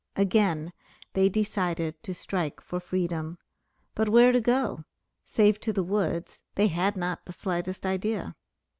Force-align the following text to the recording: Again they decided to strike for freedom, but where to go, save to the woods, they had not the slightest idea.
Again 0.15 0.73
they 1.13 1.29
decided 1.29 2.01
to 2.01 2.15
strike 2.15 2.59
for 2.59 2.79
freedom, 2.79 3.37
but 3.93 4.09
where 4.09 4.31
to 4.31 4.41
go, 4.41 4.83
save 5.25 5.59
to 5.59 5.71
the 5.71 5.83
woods, 5.83 6.41
they 6.55 6.69
had 6.69 6.97
not 6.97 7.23
the 7.27 7.33
slightest 7.33 7.85
idea. 7.85 8.35